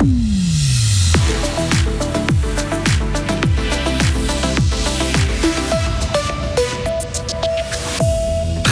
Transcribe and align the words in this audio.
Hum. 0.00 0.49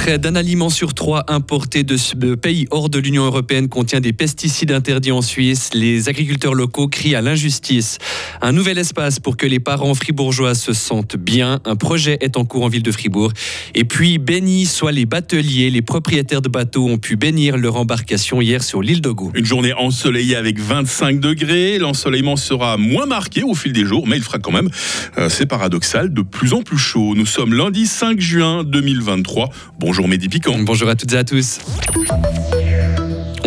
Près 0.09 0.19
d'un 0.19 0.37
aliment 0.37 0.71
sur 0.71 0.95
trois 0.95 1.25
importé 1.29 1.83
de 1.83 2.35
pays 2.35 2.67
hors 2.71 2.89
de 2.89 2.99
l'Union 2.99 3.27
européenne 3.27 3.69
contient 3.69 4.01
des 4.01 4.15
pesticides 4.15 4.73
interdits 4.73 5.13
en 5.13 5.21
Suisse. 5.21 5.69
Les 5.75 6.09
agriculteurs 6.09 6.55
locaux 6.55 6.89
crient 6.89 7.15
à 7.15 7.21
l'injustice. 7.21 7.99
Un 8.41 8.53
nouvel 8.53 8.79
espace 8.79 9.21
pour 9.21 9.37
que 9.37 9.45
les 9.45 9.61
parents 9.61 9.93
fribourgeois 9.95 10.55
se 10.55 10.73
sentent 10.73 11.19
bien. 11.19 11.61
Un 11.67 11.77
projet 11.77 12.17
est 12.23 12.39
en 12.39 12.47
cours 12.47 12.65
en 12.65 12.69
ville 12.69 12.83
de 12.83 12.91
Fribourg. 12.91 13.35
Et 13.75 13.85
puis, 13.85 14.17
bénis 14.17 14.65
soit 14.65 14.93
les 14.93 15.05
bateliers, 15.05 15.69
les 15.69 15.83
propriétaires 15.83 16.41
de 16.41 16.49
bateaux 16.49 16.89
ont 16.89 16.97
pu 16.97 17.17
bénir 17.17 17.59
leur 17.59 17.77
embarcation 17.77 18.41
hier 18.41 18.63
sur 18.63 18.81
l'île 18.81 19.03
de. 19.03 19.13
Une 19.35 19.45
journée 19.45 19.75
ensoleillée 19.75 20.37
avec 20.37 20.59
25 20.59 21.21
degrés. 21.21 21.79
L'ensoleillement 21.79 22.37
sera 22.37 22.79
moins 22.79 23.05
marqué 23.05 23.43
au 23.43 23.55
fil 23.55 23.75
des 23.75 23.85
jours, 23.85 24.07
mais 24.07 24.17
il 24.17 24.23
fera 24.23 24.39
quand 24.39 24.53
même, 24.53 24.71
euh, 25.19 25.29
c'est 25.29 25.45
paradoxal, 25.45 26.15
de 26.15 26.23
plus 26.23 26.55
en 26.55 26.63
plus 26.63 26.79
chaud. 26.79 27.15
Nous 27.15 27.27
sommes 27.27 27.53
lundi 27.53 27.87
5 27.87 28.19
juin 28.21 28.65
2023. 28.65 29.51
Bonjour 29.79 29.98
Bonjour 29.99 30.11
Mehdi 30.11 30.29
Piquant. 30.29 30.57
Bonjour 30.61 30.89
à 30.89 30.95
toutes 30.95 31.13
et 31.13 31.17
à 31.17 31.25
tous. 31.25 31.59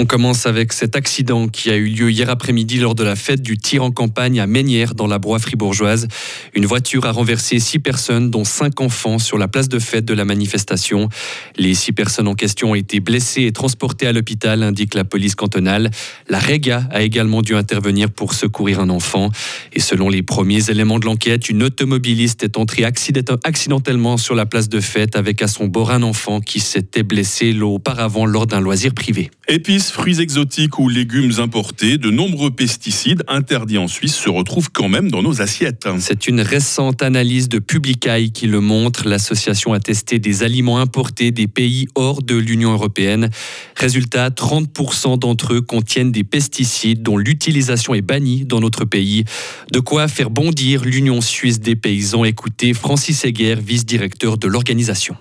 On 0.02 0.06
commence 0.08 0.48
avec 0.48 0.74
cet 0.74 0.96
accident 0.96 1.48
qui 1.48 1.70
a 1.70 1.76
eu 1.76 1.86
lieu 1.86 2.10
hier 2.10 2.28
après-midi 2.28 2.80
lors 2.80 2.96
de 2.96 3.04
la 3.04 3.16
fête 3.16 3.44
du 3.44 3.60
tir 3.60 3.84
en 3.84 3.92
campagne 3.92 4.40
à 4.40 4.48
Ménières 4.48 4.96
dans 4.96 5.06
la 5.06 5.20
Broye 5.20 5.38
fribourgeoise. 5.38 6.08
Une 6.56 6.66
voiture 6.66 7.06
a 7.06 7.12
renversé 7.12 7.60
six 7.60 7.78
personnes, 7.78 8.32
dont 8.32 8.44
cinq 8.44 8.82
enfants, 8.82 9.20
sur 9.20 9.38
la 9.38 9.48
place 9.48 9.70
de 9.70 9.78
fête 9.78 10.04
de 10.04 10.16
la 10.16 10.26
manifestation. 10.26 11.08
Les 11.56 11.76
six 11.76 11.92
personnes 11.92 12.28
en 12.28 12.34
question 12.34 12.72
ont 12.72 12.76
été 12.76 13.00
blessées 13.00 13.44
et 13.44 13.52
transportées 13.52 14.08
à 14.08 14.12
l'hôpital, 14.12 14.64
indique 14.64 14.96
la 14.96 15.04
police 15.04 15.36
cantonale. 15.36 15.92
La 16.28 16.40
Rega 16.40 16.88
a 16.90 17.04
également 17.04 17.44
dû 17.44 17.56
intervenir 17.56 18.10
pour 18.10 18.34
secourir 18.34 18.80
un 18.80 18.90
enfant. 18.90 19.30
Et 19.72 19.80
selon 19.80 20.10
les 20.10 20.24
premiers 20.24 20.72
éléments 20.72 20.98
de 20.98 21.06
l'enquête, 21.06 21.48
une 21.48 21.62
automobiliste 21.62 22.42
est 22.44 22.58
entrée 22.58 22.86
accidentellement 22.86 24.18
sur 24.18 24.34
la 24.34 24.48
place 24.48 24.68
de 24.68 24.80
fête 24.80 25.16
avec 25.16 25.44
à 25.44 25.48
son 25.48 25.68
bord 25.68 25.92
un 25.92 26.02
enfant 26.02 26.42
qui 26.42 26.60
s'était 26.60 27.04
blessé 27.04 27.56
auparavant 27.62 28.26
lors 28.26 28.48
d'un 28.48 28.62
loisir 28.62 28.96
privé. 28.96 29.30
Épices, 29.52 29.92
fruits 29.92 30.22
exotiques 30.22 30.80
ou 30.80 30.88
légumes 30.88 31.34
importés, 31.40 31.98
de 31.98 32.10
nombreux 32.10 32.52
pesticides 32.52 33.22
interdits 33.28 33.78
en 33.78 33.90
Suisse 33.90 34.16
se 34.16 34.30
retrouvent 34.30 34.72
quand 34.72 34.88
même 34.88 35.12
dans 35.12 35.22
nos 35.22 35.42
assiettes. 35.42 35.90
C'est 36.00 36.30
une 36.30 36.40
récente 36.40 37.04
analyse 37.04 37.50
de 37.50 37.60
Publicaille 37.60 38.32
qui 38.32 38.48
le 38.48 38.62
montre. 38.62 39.10
L'association 39.10 39.74
a 39.74 39.82
testé 39.82 40.20
des 40.20 40.44
aliments 40.44 40.80
importés 40.80 41.32
des 41.32 41.50
pays 41.50 41.90
hors 41.96 42.24
de 42.24 42.38
l'Union 42.38 42.72
européenne. 42.72 43.30
Résultat, 43.76 44.30
30% 44.30 45.20
d'entre 45.20 45.56
eux 45.56 45.62
contiennent 45.62 46.14
des 46.14 46.24
pesticides 46.24 47.04
dont 47.04 47.18
l'utilisation 47.18 47.94
est 47.94 48.02
bannie 48.02 48.46
dans 48.46 48.62
notre 48.62 48.86
pays. 48.86 49.26
De 49.74 49.82
quoi 49.82 50.08
faire 50.08 50.30
bondir 50.30 50.86
l'Union 50.86 51.20
suisse 51.20 51.60
des 51.60 51.76
paysans. 51.76 52.24
Écoutez 52.24 52.74
Francis 52.74 53.26
Heger, 53.26 53.56
vice-directeur 53.56 54.38
de 54.38 54.48
l'organisation. 54.48 55.18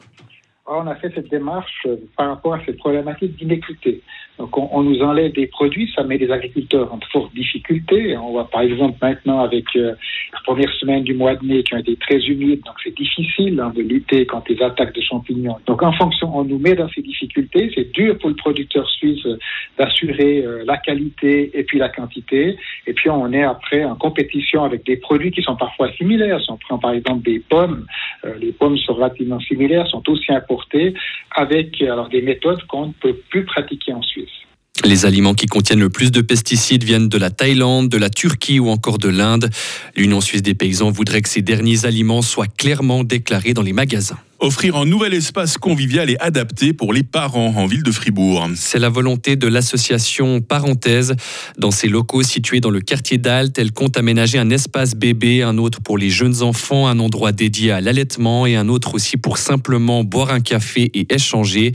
On 0.73 0.87
a 0.87 0.95
fait 0.95 1.13
cette 1.13 1.29
démarche 1.29 1.85
euh, 1.87 1.97
par 2.17 2.29
rapport 2.29 2.55
à 2.55 2.65
cette 2.65 2.79
problématique 2.79 3.37
d'inéquité. 3.37 4.03
Donc 4.41 4.57
on, 4.57 4.83
nous 4.83 5.03
enlève 5.03 5.33
des 5.33 5.47
produits, 5.47 5.93
ça 5.95 6.03
met 6.03 6.17
les 6.17 6.31
agriculteurs 6.31 6.91
en 6.95 6.99
forte 7.13 7.35
difficulté. 7.35 8.17
On 8.17 8.31
voit 8.31 8.49
par 8.49 8.63
exemple 8.63 8.97
maintenant 9.03 9.41
avec 9.41 9.67
euh, 9.77 9.93
la 10.33 10.41
première 10.45 10.73
semaine 10.77 11.05
du 11.05 11.13
mois 11.13 11.35
de 11.35 11.45
mai 11.45 11.63
qui 11.63 11.75
ont 11.75 11.79
été 11.79 11.95
très 11.97 12.17
humides, 12.21 12.63
donc 12.65 12.77
c'est 12.83 12.97
difficile 12.97 13.61
hein, 13.61 13.71
de 13.77 13.83
lutter 13.83 14.25
contre 14.25 14.51
les 14.51 14.63
attaques 14.63 14.95
de 14.95 15.03
champignons. 15.03 15.57
Donc 15.67 15.83
en 15.83 15.93
fonction, 15.93 16.35
on 16.35 16.45
nous 16.45 16.59
met 16.59 16.75
dans 16.75 16.89
ces 16.89 17.03
difficultés. 17.03 17.71
C'est 17.75 17.93
dur 17.93 18.17
pour 18.17 18.31
le 18.31 18.35
producteur 18.35 18.89
suisse 18.89 19.27
euh, 19.27 19.37
d'assurer 19.79 20.43
euh, 20.43 20.65
la 20.67 20.79
qualité 20.79 21.51
et 21.53 21.63
puis 21.65 21.79
la 21.79 21.91
quantité. 21.91 22.57
Et 22.87 22.95
puis 22.95 23.11
on 23.11 23.31
est 23.35 23.45
après 23.45 23.85
en 23.85 23.95
compétition 23.95 24.65
avec 24.65 24.87
des 24.87 24.97
produits 24.97 25.33
qui 25.33 25.43
sont 25.43 25.57
parfois 25.57 25.93
similaires. 25.93 26.41
Si 26.41 26.51
on 26.51 26.57
prend 26.57 26.79
par 26.79 26.93
exemple 26.93 27.25
des 27.25 27.41
pommes, 27.41 27.85
les 28.39 28.53
pommes 28.53 28.79
sont 28.79 28.95
relativement 28.95 29.41
similaires, 29.41 29.87
sont 29.89 30.09
aussi 30.09 30.33
importées 30.33 30.95
avec 31.37 31.83
alors 31.83 32.09
des 32.09 32.23
méthodes 32.23 32.62
qu'on 32.65 32.87
ne 32.87 32.93
peut 32.93 33.17
plus 33.29 33.45
pratiquer 33.45 33.93
en 33.93 34.03
Suisse. 34.03 34.30
Les 34.85 35.05
aliments 35.05 35.35
qui 35.35 35.47
contiennent 35.47 35.81
le 35.81 35.91
plus 35.91 36.11
de 36.11 36.21
pesticides 36.21 36.85
viennent 36.85 37.09
de 37.09 37.19
la 37.19 37.31
Thaïlande, 37.31 37.89
de 37.89 37.99
la 37.99 38.09
Turquie 38.11 38.59
ou 38.59 38.71
encore 38.71 38.99
de 38.99 39.09
l'Inde. 39.09 39.51
L'Union 39.97 40.21
suisse 40.21 40.43
des 40.43 40.55
paysans 40.55 40.91
voudrait 40.91 41.23
que 41.23 41.29
ces 41.29 41.43
derniers 41.43 41.85
aliments 41.85 42.23
soient 42.23 42.47
clairement 42.47 43.05
déclarés 43.05 43.55
dans 43.55 43.63
les 43.63 43.73
magasins 43.75 44.19
offrir 44.41 44.77
un 44.77 44.87
nouvel 44.87 45.12
espace 45.12 45.59
convivial 45.59 46.09
et 46.09 46.17
adapté 46.19 46.73
pour 46.73 46.93
les 46.93 47.03
parents 47.03 47.55
en 47.56 47.67
ville 47.67 47.83
de 47.83 47.93
Fribourg. 47.93 48.49
C'est 48.56 48.78
la 48.78 48.89
volonté 48.89 49.37
de 49.37 49.47
l'association 49.47 50.41
Parenthèse. 50.41 51.15
Dans 51.59 51.71
ses 51.71 51.89
locaux 51.89 52.23
situés 52.23 52.61
dans 52.61 52.71
le 52.71 52.81
quartier 52.81 53.19
d'Alt, 53.19 53.59
elle 53.59 53.73
compte 53.73 53.99
aménager 53.99 54.39
un 54.39 54.49
espace 54.49 54.95
bébé, 54.95 55.43
un 55.43 55.59
autre 55.59 55.81
pour 55.81 55.99
les 55.99 56.09
jeunes 56.09 56.43
enfants, 56.43 56.89
un 56.89 56.99
endroit 56.99 57.33
dédié 57.33 57.71
à 57.71 57.81
l'allaitement 57.83 58.47
et 58.47 58.56
un 58.56 58.69
autre 58.69 58.95
aussi 58.95 59.19
pour 59.19 59.37
simplement 59.37 60.05
boire 60.05 60.31
un 60.31 60.41
café 60.41 60.91
et 60.95 61.12
échanger. 61.12 61.73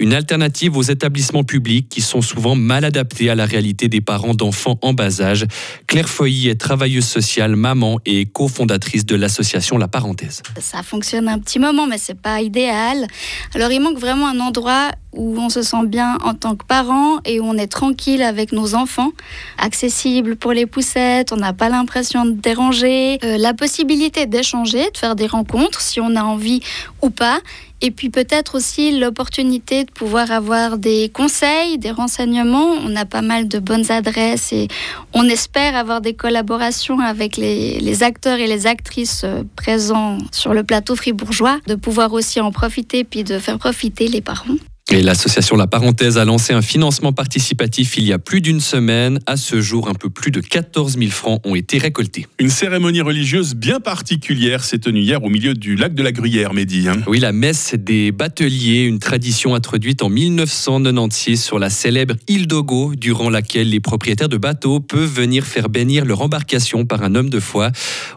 Une 0.00 0.12
alternative 0.12 0.76
aux 0.76 0.82
établissements 0.82 1.44
publics 1.44 1.88
qui 1.88 2.00
sont 2.00 2.20
souvent 2.20 2.56
mal 2.56 2.84
adaptés 2.84 3.30
à 3.30 3.36
la 3.36 3.46
réalité 3.46 3.88
des 3.88 4.00
parents 4.00 4.34
d'enfants 4.34 4.78
en 4.82 4.92
bas 4.92 5.20
âge. 5.20 5.46
Claire 5.86 6.08
Foy 6.08 6.48
est 6.48 6.60
travailleuse 6.60 7.06
sociale, 7.06 7.54
maman 7.54 8.00
et 8.04 8.26
cofondatrice 8.26 9.06
de 9.06 9.14
l'association 9.14 9.78
La 9.78 9.86
Parenthèse. 9.86 10.42
Ça 10.60 10.82
fonctionne 10.82 11.28
un 11.28 11.38
petit 11.38 11.60
moment, 11.60 11.86
mais 11.86 11.98
c'est 12.08 12.18
pas 12.18 12.40
idéal. 12.40 13.06
Alors 13.54 13.70
il 13.70 13.80
manque 13.80 13.98
vraiment 13.98 14.28
un 14.28 14.40
endroit 14.40 14.92
où 15.12 15.38
on 15.38 15.50
se 15.50 15.60
sent 15.60 15.84
bien 15.84 16.16
en 16.24 16.32
tant 16.32 16.56
que 16.56 16.64
parent 16.64 17.18
et 17.26 17.38
où 17.38 17.44
on 17.44 17.58
est 17.58 17.66
tranquille 17.66 18.22
avec 18.22 18.52
nos 18.52 18.74
enfants, 18.74 19.10
accessible 19.58 20.36
pour 20.36 20.52
les 20.52 20.64
poussettes, 20.64 21.34
on 21.34 21.36
n'a 21.36 21.52
pas 21.52 21.68
l'impression 21.68 22.24
de 22.24 22.30
déranger, 22.30 23.18
euh, 23.24 23.36
la 23.36 23.52
possibilité 23.52 24.24
d'échanger, 24.24 24.90
de 24.90 24.96
faire 24.96 25.16
des 25.16 25.26
rencontres 25.26 25.82
si 25.82 26.00
on 26.00 26.16
a 26.16 26.22
envie 26.22 26.60
ou 27.02 27.10
pas, 27.10 27.40
et 27.80 27.90
puis 27.90 28.10
peut-être 28.10 28.56
aussi 28.56 28.98
l'opportunité 28.98 29.84
de 29.84 29.90
pouvoir 29.90 30.30
avoir 30.30 30.78
des 30.78 31.10
conseils, 31.10 31.78
des 31.78 31.90
renseignements. 31.90 32.74
On 32.84 32.96
a 32.96 33.04
pas 33.04 33.22
mal 33.22 33.48
de 33.48 33.58
bonnes 33.58 33.90
adresses 33.90 34.52
et 34.52 34.68
on 35.12 35.24
espère 35.24 35.76
avoir 35.76 36.00
des 36.00 36.14
collaborations 36.14 37.00
avec 37.00 37.36
les, 37.36 37.78
les 37.80 38.02
acteurs 38.02 38.38
et 38.38 38.46
les 38.46 38.66
actrices 38.66 39.22
euh, 39.24 39.42
présents 39.56 40.18
sur 40.32 40.54
le 40.54 40.64
plateau 40.64 40.96
fribourgeois, 40.96 41.58
de 41.66 41.74
pouvoir 41.74 42.12
aussi 42.12 42.40
en 42.40 42.50
profiter 42.52 43.04
puis 43.04 43.24
de 43.24 43.38
faire 43.38 43.58
profiter 43.58 44.08
les 44.08 44.20
parents. 44.20 44.56
Et 44.90 45.02
l'association 45.02 45.54
La 45.56 45.66
Parenthèse 45.66 46.16
a 46.16 46.24
lancé 46.24 46.54
un 46.54 46.62
financement 46.62 47.12
participatif 47.12 47.98
il 47.98 48.06
y 48.06 48.12
a 48.14 48.18
plus 48.18 48.40
d'une 48.40 48.60
semaine. 48.60 49.18
À 49.26 49.36
ce 49.36 49.60
jour, 49.60 49.86
un 49.90 49.92
peu 49.92 50.08
plus 50.08 50.30
de 50.30 50.40
14 50.40 50.96
000 50.96 51.10
francs 51.10 51.42
ont 51.44 51.54
été 51.54 51.76
récoltés. 51.76 52.26
Une 52.38 52.48
cérémonie 52.48 53.02
religieuse 53.02 53.54
bien 53.54 53.80
particulière 53.80 54.64
s'est 54.64 54.78
tenue 54.78 55.00
hier 55.00 55.22
au 55.22 55.28
milieu 55.28 55.52
du 55.52 55.76
lac 55.76 55.94
de 55.94 56.02
la 56.02 56.10
Gruyère, 56.10 56.54
Mehdi. 56.54 56.88
Hein. 56.88 57.02
Oui, 57.06 57.20
la 57.20 57.32
messe 57.32 57.74
des 57.74 58.12
bateliers, 58.12 58.84
une 58.84 58.98
tradition 58.98 59.54
introduite 59.54 60.02
en 60.02 60.08
1996 60.08 61.42
sur 61.42 61.58
la 61.58 61.68
célèbre 61.68 62.14
île 62.26 62.46
d'Ogo, 62.46 62.94
durant 62.96 63.28
laquelle 63.28 63.68
les 63.68 63.80
propriétaires 63.80 64.30
de 64.30 64.38
bateaux 64.38 64.80
peuvent 64.80 65.12
venir 65.12 65.44
faire 65.44 65.68
bénir 65.68 66.06
leur 66.06 66.22
embarcation 66.22 66.86
par 66.86 67.02
un 67.02 67.14
homme 67.14 67.28
de 67.28 67.40
foi. 67.40 67.72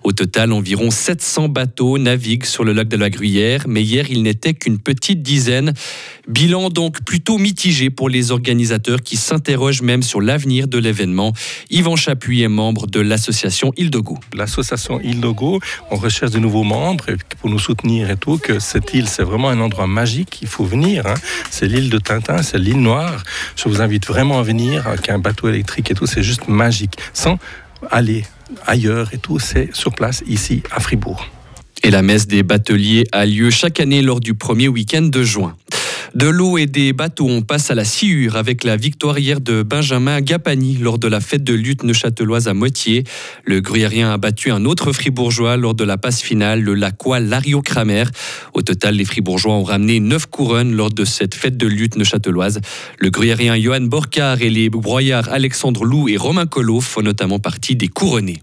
Au 0.05 0.13
total, 0.13 0.53
environ 0.53 0.89
700 0.89 1.49
bateaux 1.49 1.97
naviguent 1.97 2.45
sur 2.45 2.63
le 2.63 2.71
lac 2.71 2.87
de 2.87 2.95
la 2.95 3.09
Gruyère, 3.09 3.65
mais 3.67 3.83
hier, 3.83 4.05
il 4.09 4.23
n'était 4.23 4.53
qu'une 4.53 4.79
petite 4.79 5.21
dizaine. 5.21 5.73
Bilan 6.29 6.60
donc 6.69 7.03
plutôt 7.03 7.37
mitigé 7.37 7.89
pour 7.89 8.09
les 8.09 8.31
organisateurs 8.31 9.01
qui 9.01 9.17
s'interrogent 9.17 9.81
même 9.81 10.03
sur 10.03 10.21
l'avenir 10.21 10.67
de 10.67 10.77
l'événement. 10.77 11.33
Yvan 11.69 11.95
Chapuis 11.95 12.41
est 12.41 12.47
membre 12.47 12.87
de 12.87 12.99
l'association 12.99 13.73
Île-de-Go. 13.77 14.17
L'association 14.33 14.99
Île-de-Go, 14.99 15.59
on 15.89 15.95
recherche 15.95 16.31
de 16.31 16.39
nouveaux 16.39 16.63
membres 16.63 17.05
pour 17.39 17.49
nous 17.49 17.59
soutenir 17.59 18.09
et 18.09 18.17
tout, 18.17 18.37
que 18.37 18.59
cette 18.59 18.93
île, 18.93 19.07
c'est 19.07 19.23
vraiment 19.23 19.49
un 19.49 19.59
endroit 19.59 19.87
magique, 19.87 20.39
il 20.41 20.47
faut 20.47 20.65
venir. 20.65 21.07
Hein. 21.07 21.15
C'est 21.49 21.67
l'île 21.67 21.89
de 21.89 21.97
Tintin, 21.97 22.41
c'est 22.43 22.57
l'île 22.57 22.81
Noire. 22.81 23.23
Je 23.55 23.69
vous 23.69 23.81
invite 23.81 24.07
vraiment 24.07 24.39
à 24.39 24.43
venir, 24.43 24.87
avec 24.87 25.09
un 25.09 25.19
bateau 25.19 25.49
électrique 25.49 25.91
et 25.91 25.93
tout, 25.93 26.05
c'est 26.05 26.23
juste 26.23 26.47
magique. 26.47 26.97
Sans 27.13 27.37
aller 27.89 28.25
ailleurs 28.65 29.13
et 29.13 29.17
tout, 29.17 29.39
c'est 29.39 29.75
sur 29.75 29.93
place, 29.93 30.23
ici, 30.27 30.63
à 30.71 30.79
Fribourg. 30.79 31.27
Et 31.83 31.89
la 31.89 32.03
messe 32.03 32.27
des 32.27 32.43
bateliers 32.43 33.07
a 33.11 33.25
lieu 33.25 33.49
chaque 33.49 33.79
année 33.79 34.03
lors 34.03 34.19
du 34.19 34.35
premier 34.35 34.67
week-end 34.67 35.01
de 35.01 35.23
juin. 35.23 35.55
De 36.13 36.27
l'eau 36.27 36.57
et 36.57 36.65
des 36.65 36.91
bateaux, 36.91 37.29
on 37.29 37.41
passe 37.41 37.71
à 37.71 37.75
la 37.75 37.85
sciure 37.85 38.35
avec 38.35 38.65
la 38.65 38.75
victoire 38.75 39.17
hier 39.17 39.39
de 39.39 39.63
Benjamin 39.63 40.19
Gapani 40.19 40.75
lors 40.75 40.99
de 40.99 41.07
la 41.07 41.21
fête 41.21 41.45
de 41.45 41.53
lutte 41.53 41.83
neuchâteloise 41.83 42.49
à 42.49 42.53
Moitié. 42.53 43.05
Le 43.45 43.61
gruyérien 43.61 44.11
a 44.11 44.17
battu 44.17 44.51
un 44.51 44.65
autre 44.65 44.91
fribourgeois 44.91 45.55
lors 45.55 45.73
de 45.73 45.85
la 45.85 45.97
passe 45.97 46.21
finale, 46.21 46.61
le 46.61 46.73
Lacois 46.73 47.21
Lario 47.21 47.61
Kramer. 47.61 48.03
Au 48.53 48.61
total, 48.61 48.95
les 48.95 49.05
fribourgeois 49.05 49.53
ont 49.53 49.63
ramené 49.63 50.01
neuf 50.01 50.25
couronnes 50.25 50.75
lors 50.75 50.89
de 50.89 51.05
cette 51.05 51.33
fête 51.33 51.55
de 51.55 51.67
lutte 51.67 51.95
neuchâteloise. 51.95 52.59
Le 52.99 53.09
gruyérien 53.09 53.57
Johan 53.57 53.81
Borcard 53.81 54.41
et 54.41 54.49
les 54.49 54.69
broyards 54.69 55.29
Alexandre 55.29 55.85
Lou 55.85 56.09
et 56.09 56.17
Romain 56.17 56.45
Collot 56.45 56.81
font 56.81 57.03
notamment 57.03 57.39
partie 57.39 57.77
des 57.77 57.87
couronnés. 57.87 58.41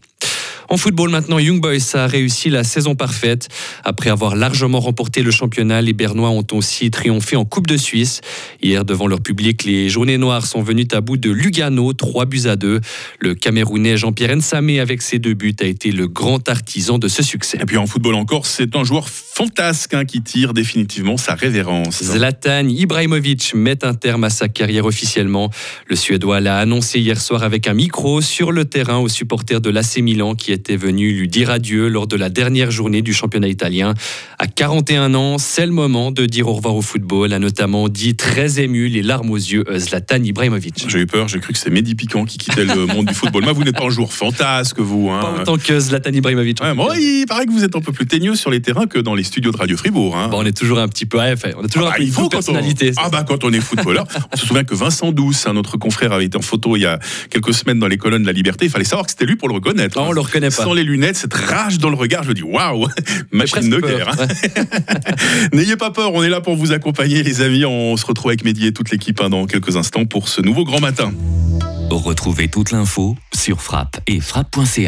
En 0.71 0.77
football 0.77 1.09
maintenant, 1.09 1.39
Young 1.39 1.61
Boys 1.61 1.95
a 1.95 2.07
réussi 2.07 2.51
la 2.51 2.63
saison 2.63 2.95
parfaite. 2.95 3.49
Après 3.85 4.11
avoir 4.11 4.37
largement 4.37 4.81
remporté 4.81 5.23
le 5.23 5.31
championnat, 5.31 5.81
les 5.81 5.95
Bernois 5.95 6.29
ont 6.29 6.47
aussi 6.53 6.91
triomphé 6.91 7.37
en 7.37 7.47
Coupe 7.47 7.67
de 7.67 7.79
Suisse. 7.79 8.21
Hier, 8.63 8.85
devant 8.85 9.07
leur 9.07 9.21
public, 9.21 9.65
les 9.65 9.89
Journées 9.89 10.19
Noires 10.19 10.47
sont 10.47 10.61
venus 10.61 10.89
à 10.93 11.01
bout 11.01 11.17
de 11.17 11.31
Lugano, 11.31 11.95
3 11.95 12.27
buts 12.27 12.47
à 12.47 12.57
2. 12.57 12.81
Le 13.19 13.35
Camerounais 13.35 13.97
Jean-Pierre 13.97 14.37
Nsamé, 14.37 14.79
avec 14.79 15.01
ses 15.01 15.19
deux 15.19 15.33
buts, 15.33 15.57
a 15.61 15.65
été 15.65 15.91
le 15.91 16.07
grand 16.07 16.47
artisan 16.51 16.99
de 16.99 17.09
ce 17.09 17.23
succès. 17.23 17.59
Et 17.63 17.65
puis 17.65 17.79
en 17.79 17.87
football 17.87 18.15
encore, 18.15 18.45
c'est 18.45 18.77
un 18.77 18.85
joueur 18.85 19.09
fantasque 19.39 19.95
hein, 19.95 20.05
qui 20.05 20.21
tire 20.21 20.53
définitivement 20.53 21.17
sa 21.17 21.37
révérence. 21.37 22.03
Zlatan 22.03 22.67
Ibrahimovic 22.67 23.55
met 23.55 23.85
un 23.85 23.95
terme 23.95 24.25
à 24.25 24.31
sa 24.31 24.49
carrière 24.49 24.85
officiellement. 24.85 25.49
Le 25.87 25.95
Suédois 25.95 26.41
l'a 26.41 26.59
annoncé 26.59 26.99
hier 26.99 27.21
soir 27.21 27.45
avec 27.45 27.69
un 27.69 27.75
micro 27.75 28.21
sur 28.21 28.51
le 28.51 28.65
terrain 28.65 28.97
aux 28.97 29.07
supporters 29.07 29.61
de 29.61 29.71
l'AC 29.71 29.99
Milan 29.99 30.35
qui 30.35 30.51
était 30.51 30.75
venu 30.75 31.13
lui 31.13 31.29
dire 31.29 31.51
adieu 31.51 31.87
lors 31.87 32.09
de 32.09 32.17
la 32.17 32.31
dernière 32.31 32.73
journée 32.73 33.01
du 33.01 33.13
championnat 33.13 33.47
italien. 33.47 33.95
À 34.41 34.49
41 34.49 35.15
ans, 35.15 35.39
c'est 35.39 35.67
le 35.67 35.73
moment 35.73 36.11
de 36.11 36.27
dire 36.27 36.49
au 36.49 36.55
revoir 36.55 36.75
au 36.75 36.83
football, 36.83 37.33
a 37.33 37.39
notamment 37.39 37.89
dit 37.89 38.17
très 38.17 38.59
ému, 38.59 38.89
les 38.89 39.03
larmes 39.03 39.31
aux 39.31 39.37
yeux, 39.37 39.63
Zlatan 39.77 40.25
Ibrahimovic. 40.25 40.87
J'ai 40.89 40.99
eu 40.99 41.07
peur, 41.07 41.29
j'ai 41.29 41.39
cru 41.39 41.53
que 41.53 41.61
c'était 41.61 41.71
Mehdi 41.71 41.95
Piquant 41.95 42.25
qui 42.25 42.39
quittait 42.39 42.65
le 42.65 42.87
monde 42.87 43.07
du 43.07 43.15
football. 43.15 43.45
Mais 43.47 43.53
vous 43.53 43.63
n'êtes 43.63 43.77
pas 43.77 43.85
un 43.85 43.91
joueur 43.91 44.13
fantasque, 44.13 44.81
vous. 44.81 45.11
Hein. 45.11 45.21
Pas 45.21 45.43
autant 45.43 45.59
que 45.59 45.79
Zlatan 45.79 46.11
Ibrahimovic. 46.11 46.61
Ouais, 46.61 46.75
moi, 46.75 46.97
il 46.99 47.25
paraît 47.29 47.47
que 47.47 47.53
vous 47.53 47.63
êtes 47.63 47.77
un 47.77 47.81
peu 47.81 47.93
plus 47.93 48.09
teigneux 48.09 48.35
sur 48.35 48.51
les 48.51 48.61
terrains 48.61 48.89
que 48.89 48.99
dans 48.99 49.15
les 49.15 49.28
studios 49.29 49.53
de 49.53 49.57
Radio 49.57 49.77
Fribourg. 49.77 50.17
Hein. 50.17 50.29
Bon, 50.29 50.43
on 50.43 50.45
est 50.45 50.57
toujours 50.57 50.79
un 50.81 50.89
petit 50.89 51.07
peu, 51.07 51.19
ouais, 51.19 51.35
on 51.57 51.65
a 51.65 51.69
toujours 51.69 51.89
Ah 51.89 51.91
un 51.91 51.91
bah, 51.91 51.97
peu 51.99 52.03
il 52.03 52.09
une 52.09 52.13
faut 52.13 52.23
double 52.23 52.33
quand 52.33 52.39
on- 52.39 52.53
personnalité. 52.53 52.93
Ah 52.97 53.09
bah 53.11 53.25
quand 53.27 53.45
on 53.45 53.53
est 53.53 53.61
footballeur, 53.61 54.07
on 54.33 54.37
se 54.37 54.47
souvient 54.47 54.65
que 54.65 54.75
Vincent 54.75 55.13
Douce, 55.13 55.47
un 55.47 55.53
notre 55.53 55.77
confrère, 55.77 56.13
avait 56.13 56.25
été 56.25 56.37
en 56.37 56.43
photo 56.43 56.75
il 56.77 56.81
y 56.83 56.87
a 56.87 56.99
quelques 57.31 57.55
semaines 57.55 57.79
dans 57.79 57.87
les 57.87 57.97
colonnes 57.99 58.23
de 58.23 58.27
la 58.27 58.33
Liberté. 58.33 58.65
Il 58.67 58.71
fallait 58.71 58.85
savoir 58.85 59.05
que 59.07 59.13
c'était 59.13 59.27
lui 59.27 59.37
pour 59.37 59.49
le 59.49 59.55
reconnaître. 59.55 59.99
Non, 59.99 60.09
on 60.09 60.13
le 60.13 60.21
reconnaît 60.21 60.51
pas. 60.51 60.65
Sans 60.65 60.73
les 60.75 60.83
lunettes, 60.85 61.17
cette 61.17 61.35
rage 61.35 61.79
dans 61.79 61.91
le 61.91 61.97
regard, 61.97 62.25
je 62.25 62.33
dis 62.33 62.43
waouh, 62.43 62.87
machine 63.33 63.71
de 63.71 63.79
guerre. 63.81 64.11
hein. 64.19 64.27
N'ayez 65.53 65.77
pas 65.77 65.91
peur, 65.91 66.13
on 66.15 66.23
est 66.23 66.29
là 66.29 66.41
pour 66.41 66.57
vous 66.57 66.73
accompagner, 66.73 67.23
les 67.23 67.41
amis. 67.43 67.65
On 67.65 67.97
se 67.97 68.07
retrouve 68.07 68.31
avec 68.31 68.45
Mehdi 68.45 68.67
et 68.67 68.73
toute 68.73 68.91
l'équipe 68.91 69.21
hein, 69.21 69.29
dans 69.31 69.47
quelques 69.47 69.77
instants 69.77 70.05
pour 70.07 70.29
ce 70.29 70.41
nouveau 70.41 70.65
grand 70.65 70.81
matin. 70.81 71.13
Retrouvez 71.91 72.49
toute 72.49 72.71
l'info 72.71 73.17
sur 73.35 73.63
frappe 73.63 74.01
et 74.07 74.21
frappe.ch. 74.21 74.87